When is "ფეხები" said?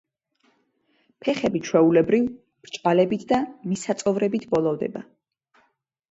1.25-1.59